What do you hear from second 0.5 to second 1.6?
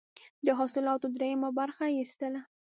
حاصلاتو دریمه